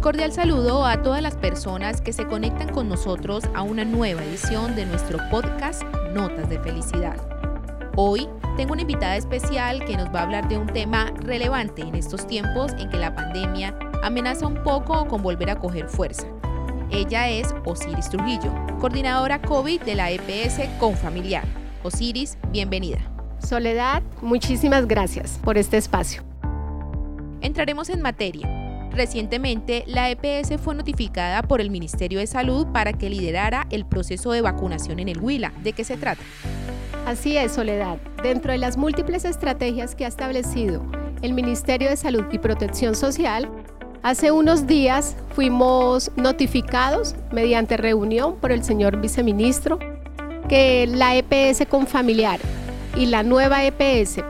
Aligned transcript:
cordial 0.00 0.32
saludo 0.32 0.86
a 0.86 1.02
todas 1.02 1.20
las 1.20 1.36
personas 1.36 2.00
que 2.00 2.14
se 2.14 2.26
conectan 2.26 2.70
con 2.70 2.88
nosotros 2.88 3.44
a 3.54 3.60
una 3.60 3.84
nueva 3.84 4.24
edición 4.24 4.74
de 4.74 4.86
nuestro 4.86 5.18
podcast 5.30 5.82
Notas 6.14 6.48
de 6.48 6.58
Felicidad. 6.58 7.16
Hoy 7.96 8.26
tengo 8.56 8.72
una 8.72 8.82
invitada 8.82 9.16
especial 9.16 9.84
que 9.84 9.98
nos 9.98 10.08
va 10.08 10.20
a 10.20 10.22
hablar 10.22 10.48
de 10.48 10.56
un 10.56 10.66
tema 10.68 11.12
relevante 11.18 11.82
en 11.82 11.94
estos 11.94 12.26
tiempos 12.26 12.72
en 12.78 12.88
que 12.88 12.96
la 12.96 13.14
pandemia 13.14 13.78
amenaza 14.02 14.46
un 14.46 14.62
poco 14.62 15.06
con 15.06 15.22
volver 15.22 15.50
a 15.50 15.58
coger 15.58 15.86
fuerza. 15.86 16.26
Ella 16.90 17.28
es 17.28 17.54
Osiris 17.66 18.08
Trujillo, 18.08 18.52
coordinadora 18.80 19.42
COVID 19.42 19.82
de 19.82 19.94
la 19.96 20.10
EPS 20.10 20.60
Confamiliar. 20.78 21.44
Osiris, 21.82 22.38
bienvenida. 22.50 22.98
Soledad, 23.38 24.02
muchísimas 24.22 24.88
gracias 24.88 25.38
por 25.44 25.58
este 25.58 25.76
espacio. 25.76 26.22
Entraremos 27.42 27.90
en 27.90 28.00
materia 28.00 28.59
Recientemente, 28.92 29.84
la 29.86 30.10
EPS 30.10 30.60
fue 30.60 30.74
notificada 30.74 31.42
por 31.42 31.60
el 31.60 31.70
Ministerio 31.70 32.18
de 32.18 32.26
Salud 32.26 32.66
para 32.72 32.92
que 32.92 33.08
liderara 33.08 33.66
el 33.70 33.84
proceso 33.84 34.32
de 34.32 34.42
vacunación 34.42 34.98
en 34.98 35.08
el 35.08 35.20
Huila. 35.20 35.52
¿De 35.62 35.72
qué 35.72 35.84
se 35.84 35.96
trata? 35.96 36.22
Así 37.06 37.36
es, 37.36 37.52
Soledad. 37.52 37.98
Dentro 38.22 38.52
de 38.52 38.58
las 38.58 38.76
múltiples 38.76 39.24
estrategias 39.24 39.94
que 39.94 40.04
ha 40.04 40.08
establecido 40.08 40.84
el 41.22 41.34
Ministerio 41.34 41.88
de 41.88 41.96
Salud 41.96 42.24
y 42.32 42.38
Protección 42.38 42.94
Social, 42.94 43.48
hace 44.02 44.30
unos 44.30 44.66
días 44.66 45.16
fuimos 45.34 46.10
notificados 46.16 47.14
mediante 47.32 47.76
reunión 47.76 48.36
por 48.36 48.52
el 48.52 48.64
señor 48.64 49.00
viceministro 49.00 49.78
que 50.48 50.86
la 50.88 51.14
EPS 51.16 51.66
con 51.68 51.86
familiar 51.86 52.40
y 52.96 53.06
la 53.06 53.22
nueva 53.22 53.64
EPS 53.64 54.22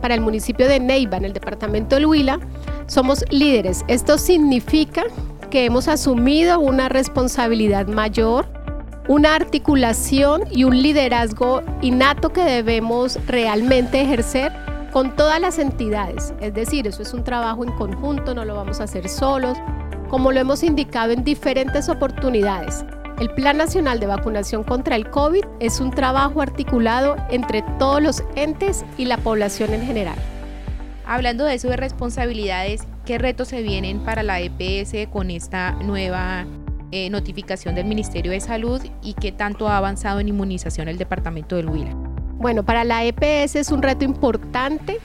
para 0.00 0.14
el 0.14 0.20
municipio 0.20 0.68
de 0.68 0.80
Neiva, 0.80 1.16
en 1.16 1.24
el 1.24 1.32
departamento 1.32 1.96
del 1.96 2.06
Huila, 2.06 2.38
somos 2.86 3.24
líderes. 3.30 3.84
Esto 3.88 4.18
significa 4.18 5.04
que 5.50 5.64
hemos 5.64 5.88
asumido 5.88 6.58
una 6.58 6.88
responsabilidad 6.88 7.86
mayor, 7.86 8.46
una 9.08 9.34
articulación 9.34 10.42
y 10.50 10.64
un 10.64 10.82
liderazgo 10.82 11.62
innato 11.82 12.32
que 12.32 12.42
debemos 12.42 13.18
realmente 13.26 14.00
ejercer 14.00 14.52
con 14.92 15.14
todas 15.14 15.40
las 15.40 15.58
entidades. 15.58 16.32
Es 16.40 16.54
decir, 16.54 16.86
eso 16.86 17.02
es 17.02 17.12
un 17.12 17.24
trabajo 17.24 17.64
en 17.64 17.72
conjunto, 17.72 18.34
no 18.34 18.44
lo 18.44 18.54
vamos 18.54 18.80
a 18.80 18.84
hacer 18.84 19.08
solos, 19.08 19.58
como 20.08 20.32
lo 20.32 20.40
hemos 20.40 20.62
indicado 20.62 21.12
en 21.12 21.24
diferentes 21.24 21.88
oportunidades. 21.88 22.84
El 23.20 23.30
Plan 23.30 23.56
Nacional 23.56 24.00
de 24.00 24.06
Vacunación 24.06 24.64
contra 24.64 24.96
el 24.96 25.08
COVID 25.08 25.44
es 25.60 25.80
un 25.80 25.90
trabajo 25.92 26.40
articulado 26.40 27.16
entre 27.30 27.62
todos 27.78 28.02
los 28.02 28.24
entes 28.34 28.84
y 28.98 29.04
la 29.04 29.18
población 29.18 29.72
en 29.72 29.86
general. 29.86 30.33
Hablando 31.06 31.44
de 31.44 31.54
eso 31.54 31.68
de 31.68 31.76
responsabilidades, 31.76 32.82
¿qué 33.04 33.18
retos 33.18 33.48
se 33.48 33.62
vienen 33.62 34.00
para 34.00 34.22
la 34.22 34.40
EPS 34.40 35.08
con 35.12 35.30
esta 35.30 35.72
nueva 35.72 36.46
eh, 36.92 37.10
notificación 37.10 37.74
del 37.74 37.84
Ministerio 37.84 38.32
de 38.32 38.40
Salud 38.40 38.80
y 39.02 39.12
qué 39.14 39.30
tanto 39.30 39.68
ha 39.68 39.76
avanzado 39.76 40.20
en 40.20 40.28
inmunización 40.28 40.88
el 40.88 40.96
departamento 40.96 41.56
del 41.56 41.68
Huila? 41.68 41.94
Bueno, 42.36 42.64
para 42.64 42.84
la 42.84 43.04
EPS 43.04 43.56
es 43.56 43.70
un 43.70 43.82
reto 43.82 44.04
importante. 44.04 44.98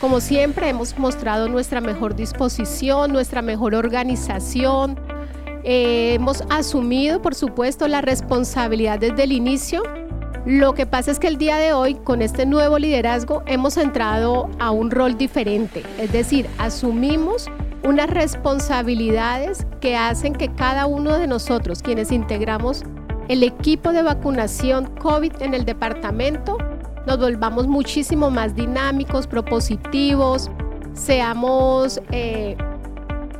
Como 0.00 0.20
siempre, 0.20 0.68
hemos 0.68 0.98
mostrado 0.98 1.48
nuestra 1.48 1.80
mejor 1.80 2.16
disposición, 2.16 3.12
nuestra 3.12 3.40
mejor 3.40 3.76
organización. 3.76 4.98
Eh, 5.62 6.14
hemos 6.14 6.42
asumido, 6.50 7.22
por 7.22 7.36
supuesto, 7.36 7.86
la 7.86 8.00
responsabilidad 8.00 8.98
desde 8.98 9.22
el 9.22 9.32
inicio 9.32 9.82
lo 10.46 10.74
que 10.74 10.86
pasa 10.86 11.10
es 11.10 11.18
que 11.18 11.26
el 11.26 11.38
día 11.38 11.56
de 11.56 11.72
hoy, 11.72 11.96
con 11.96 12.22
este 12.22 12.46
nuevo 12.46 12.78
liderazgo, 12.78 13.42
hemos 13.46 13.76
entrado 13.76 14.48
a 14.60 14.70
un 14.70 14.92
rol 14.92 15.18
diferente, 15.18 15.82
es 15.98 16.12
decir, 16.12 16.48
asumimos 16.58 17.50
unas 17.82 18.08
responsabilidades 18.08 19.66
que 19.80 19.96
hacen 19.96 20.34
que 20.34 20.54
cada 20.54 20.86
uno 20.86 21.18
de 21.18 21.26
nosotros, 21.26 21.82
quienes 21.82 22.12
integramos 22.12 22.84
el 23.26 23.42
equipo 23.42 23.90
de 23.90 24.02
vacunación 24.02 24.86
COVID 25.00 25.32
en 25.42 25.52
el 25.52 25.64
departamento, 25.64 26.58
nos 27.08 27.18
volvamos 27.18 27.66
muchísimo 27.66 28.30
más 28.30 28.54
dinámicos, 28.54 29.26
propositivos, 29.26 30.48
seamos 30.94 32.00
eh, 32.12 32.56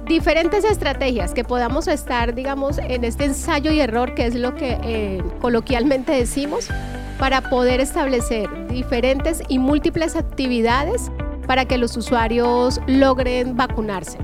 diferentes 0.07 0.65
estrategias 0.65 1.35
que 1.35 1.45
podamos 1.45 1.89
estar, 1.89 2.35
digamos, 2.35 2.79
en 2.79 3.05
este 3.05 3.25
ensayo 3.25 3.73
y 3.73 3.81
error, 3.81 4.15
que 4.15 4.27
es 4.27 4.35
lo 4.35 4.55
que 4.55 4.79
eh, 4.83 5.23
coloquialmente 5.41 6.13
decimos, 6.13 6.69
para 7.19 7.51
poder 7.51 7.81
establecer 7.81 8.49
diferentes 8.69 9.43
y 9.49 9.59
múltiples 9.59 10.17
actividades 10.17 11.11
para 11.47 11.65
que 11.65 11.79
los 11.79 11.97
usuarios 11.97 12.81
logren 12.87 13.57
vacunarse. 13.57 14.19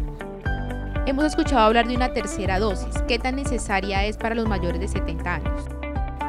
Hemos 1.06 1.24
escuchado 1.24 1.62
hablar 1.62 1.88
de 1.88 1.96
una 1.96 2.12
tercera 2.12 2.60
dosis. 2.60 3.02
¿Qué 3.08 3.18
tan 3.18 3.36
necesaria 3.36 4.04
es 4.06 4.16
para 4.16 4.34
los 4.34 4.46
mayores 4.46 4.80
de 4.80 4.88
70 4.88 5.34
años? 5.34 5.62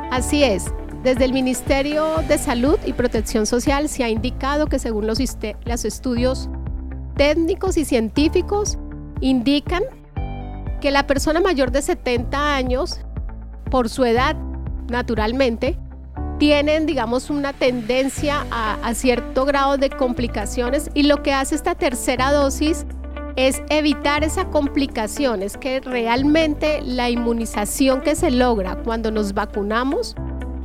Así 0.09 0.44
es. 0.44 0.66
Desde 1.03 1.25
el 1.25 1.34
Ministerio 1.34 2.16
de 2.28 2.38
Salud 2.38 2.80
y 2.85 2.94
Protección 2.94 3.46
Social 3.46 3.90
se 3.90 4.03
ha 4.03 4.09
indicado 4.09 4.68
que 4.68 4.80
según 4.80 5.06
los, 5.06 5.20
los 5.66 5.85
estudios 5.85 6.50
técnicos 7.16 7.78
y 7.78 7.85
científicos 7.85 8.78
indican 9.23 9.84
que 10.81 10.91
la 10.91 11.07
persona 11.07 11.39
mayor 11.39 11.72
de 11.72 11.81
70 11.81 12.56
años, 12.56 13.00
por 13.72 13.88
su 13.88 14.03
edad, 14.03 14.35
naturalmente, 14.89 15.78
tienen, 16.39 16.85
digamos, 16.85 17.29
una 17.29 17.53
tendencia 17.53 18.45
a, 18.51 18.94
cierto 18.94 19.45
grado 19.45 19.78
de 19.78 19.89
complicaciones 19.89 20.91
y 20.94 21.03
lo 21.03 21.23
que 21.23 21.31
hace 21.31 21.56
esta 21.56 21.73
tercera 21.73 22.34
dosis 22.34 22.85
es 23.38 23.63
evitar 23.69 24.25
esa 24.25 24.50
complicación, 24.50 25.41
es 25.41 25.55
que 25.55 25.79
realmente 25.79 26.81
la 26.84 27.09
inmunización 27.09 28.01
que 28.01 28.16
se 28.16 28.29
logra 28.29 28.75
cuando 28.84 29.09
nos 29.09 29.34
vacunamos, 29.34 30.16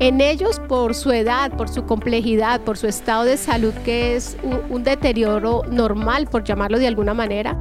en 0.00 0.20
ellos 0.20 0.60
por 0.68 0.94
su 0.94 1.12
edad, 1.12 1.52
por 1.56 1.68
su 1.68 1.84
complejidad, 1.84 2.60
por 2.62 2.76
su 2.76 2.88
estado 2.88 3.24
de 3.24 3.36
salud, 3.36 3.72
que 3.84 4.16
es 4.16 4.36
un 4.68 4.82
deterioro 4.82 5.62
normal, 5.70 6.26
por 6.26 6.44
llamarlo 6.44 6.78
de 6.78 6.88
alguna 6.88 7.14
manera, 7.14 7.56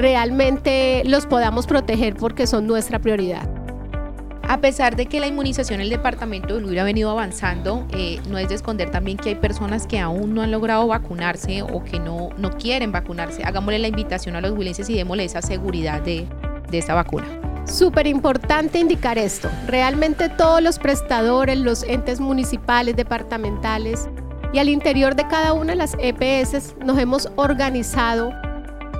realmente 0.00 1.02
los 1.04 1.26
podamos 1.26 1.66
proteger 1.66 2.14
porque 2.14 2.46
son 2.46 2.66
nuestra 2.66 2.98
prioridad. 2.98 3.48
A 4.42 4.60
pesar 4.60 4.96
de 4.96 5.06
que 5.06 5.20
la 5.20 5.28
inmunización 5.28 5.76
en 5.76 5.82
el 5.82 5.90
departamento 5.90 6.56
de 6.56 6.64
Huila 6.64 6.82
ha 6.82 6.84
venido 6.84 7.08
avanzando, 7.10 7.86
eh, 7.92 8.18
no 8.28 8.36
es 8.36 8.48
de 8.48 8.56
esconder 8.56 8.90
también 8.90 9.16
que 9.16 9.28
hay 9.28 9.34
personas 9.36 9.86
que 9.86 10.00
aún 10.00 10.34
no 10.34 10.42
han 10.42 10.50
logrado 10.50 10.88
vacunarse 10.88 11.62
o 11.62 11.84
que 11.84 12.00
no, 12.00 12.30
no 12.36 12.50
quieren 12.50 12.90
vacunarse. 12.90 13.44
Hagámosle 13.44 13.78
la 13.78 13.88
invitación 13.88 14.34
a 14.34 14.40
los 14.40 14.50
huilenses 14.50 14.90
y 14.90 14.94
démosle 14.94 15.24
esa 15.24 15.40
seguridad 15.40 16.00
de, 16.00 16.26
de 16.68 16.78
esta 16.78 16.94
vacuna. 16.94 17.28
Súper 17.64 18.08
importante 18.08 18.80
indicar 18.80 19.18
esto. 19.18 19.48
Realmente 19.68 20.28
todos 20.30 20.60
los 20.60 20.80
prestadores, 20.80 21.56
los 21.56 21.84
entes 21.84 22.18
municipales, 22.18 22.96
departamentales 22.96 24.08
y 24.52 24.58
al 24.58 24.68
interior 24.68 25.14
de 25.14 25.28
cada 25.28 25.52
una 25.52 25.74
de 25.74 25.76
las 25.76 25.96
EPS 26.00 26.74
nos 26.84 26.98
hemos 26.98 27.28
organizado 27.36 28.32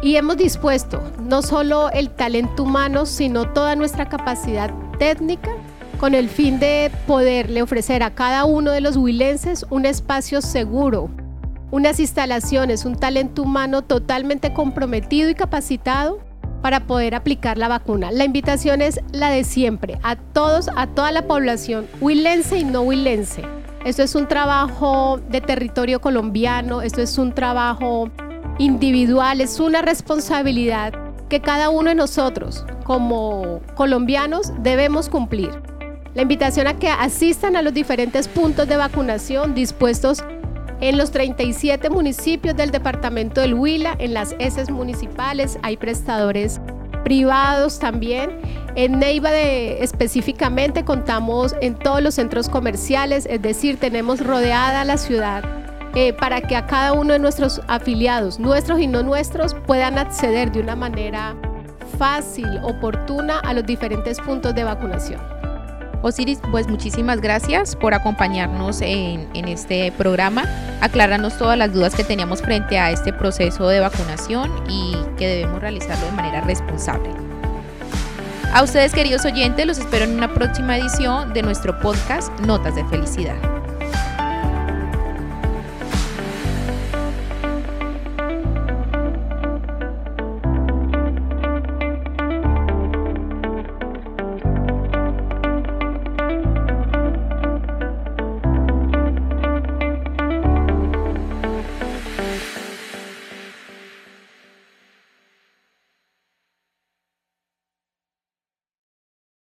y 0.03 0.17
hemos 0.17 0.37
dispuesto 0.37 1.03
no 1.23 1.43
solo 1.43 1.91
el 1.91 2.11
talento 2.11 2.63
humano, 2.63 3.07
sino 3.07 3.49
toda 3.53 3.77
nuestra 3.77 4.09
capacidad 4.09 4.73
técnica 4.99 5.51
con 5.99 6.15
el 6.15 6.29
fin 6.29 6.59
de 6.59 6.91
poderle 7.07 7.61
ofrecer 7.63 8.03
a 8.03 8.15
cada 8.15 8.47
uno 8.47 8.71
de 8.71 8.81
los 8.81 8.97
huilenses 8.97 9.67
un 9.69 9.85
espacio 9.85 10.41
seguro, 10.41 11.11
unas 11.71 12.01
instalaciones, 12.01 12.87
un 12.87 12.97
talento 12.97 13.43
humano 13.43 13.83
totalmente 13.83 14.55
comprometido 14.55 15.29
y 15.29 15.35
capacitado 15.35 16.21
para 16.63 16.81
poder 16.81 17.15
aplicar 17.15 17.59
la 17.59 17.69
vacuna. 17.69 18.11
La 18.13 18.25
invitación 18.25 18.81
es 18.81 19.01
la 19.13 19.31
de 19.31 19.45
siempre, 19.45 19.99
a 20.03 20.17
todos, 20.17 20.71
a 20.75 20.87
toda 20.87 21.13
la 21.13 21.27
población, 21.27 21.87
huilense 22.01 22.59
y 22.59 22.65
no 22.65 22.83
huilense. 22.83 23.43
Esto 23.85 24.03
es 24.03 24.15
un 24.15 24.27
trabajo 24.27 25.21
de 25.31 25.41
territorio 25.41 26.01
colombiano, 26.01 26.83
esto 26.83 27.01
es 27.01 27.17
un 27.17 27.35
trabajo 27.35 28.11
individual, 28.61 29.41
es 29.41 29.59
una 29.59 29.81
responsabilidad 29.81 30.93
que 31.31 31.41
cada 31.41 31.71
uno 31.71 31.89
de 31.89 31.95
nosotros 31.95 32.67
como 32.85 33.61
colombianos 33.75 34.53
debemos 34.59 35.09
cumplir. 35.09 35.51
La 36.15 36.23
invitación 36.23 36.67
a 36.67 36.79
que 36.79 36.89
asistan 36.89 37.57
a 37.57 37.63
los 37.63 37.73
diferentes 37.73 38.29
puntos 38.29 38.69
de 38.69 38.77
vacunación 38.77 39.55
dispuestos 39.55 40.23
en 40.83 40.99
los 40.99 41.11
37 41.11 41.89
municipios 41.89 42.55
del 42.55 42.71
departamento 42.71 43.41
del 43.41 43.55
Huila, 43.55 43.97
en 43.99 44.13
las 44.13 44.35
ESES 44.39 44.71
municipales, 44.71 45.59
hay 45.63 45.79
prestadores 45.79 46.61
privados 47.03 47.79
también. 47.79 48.31
En 48.75 48.99
Neiva 48.99 49.31
de, 49.31 49.83
específicamente 49.83 50.85
contamos 50.85 51.55
en 51.63 51.77
todos 51.77 52.03
los 52.03 52.15
centros 52.15 52.51
comerciales, 52.51 53.27
es 53.31 53.41
decir, 53.41 53.79
tenemos 53.79 54.25
rodeada 54.25 54.85
la 54.85 54.99
ciudad 54.99 55.60
eh, 55.95 56.13
para 56.13 56.41
que 56.41 56.57
a 56.57 56.67
cada 56.67 56.93
uno 56.93 57.13
de 57.13 57.19
nuestros 57.19 57.61
afiliados, 57.69 58.39
nuestros 58.39 58.81
y 58.81 58.87
no 58.87 59.03
nuestros, 59.03 59.55
puedan 59.55 59.99
acceder 59.99 60.53
de 60.53 60.61
una 60.61 60.77
manera 60.77 61.35
fácil, 61.99 62.47
oportuna 62.63 63.41
a 63.41 63.55
los 63.55 63.65
diferentes 63.67 64.21
puntos 64.21 64.55
de 64.55 64.65
vacunación. 64.65 65.21
Osiris, 66.03 66.41
pues 66.51 66.67
muchísimas 66.67 67.21
gracias 67.21 67.77
por 67.77 67.93
acompañarnos 67.93 68.81
en, 68.81 69.29
en, 69.35 69.49
este 69.49 69.93
programa, 69.93 70.45
aclararnos 70.81 71.37
todas 71.37 71.59
las 71.59 71.75
dudas 71.75 71.95
que 71.95 72.05
teníamos 72.05 72.41
frente 72.41 72.79
a 72.79 72.91
este 72.91 73.13
proceso 73.13 73.69
de 73.69 73.81
vacunación 73.81 74.51
y 74.67 74.97
que 75.19 75.29
debemos 75.29 75.61
realizarlo 75.61 76.07
de 76.07 76.13
manera 76.13 76.41
responsable. 76.41 77.11
A 78.53 78.63
ustedes 78.63 78.93
queridos 78.93 79.25
oyentes 79.27 79.67
los 79.67 79.79
espero 79.79 80.07
en 80.07 80.17
una 80.17 80.33
próxima 80.33 80.77
edición 80.77 81.33
de 81.33 81.43
nuestro 81.43 81.79
podcast 81.79 82.33
Notas 82.41 82.75
de 82.75 82.85
Felicidad. 82.87 83.50